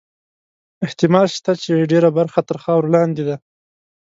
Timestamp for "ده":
3.27-3.35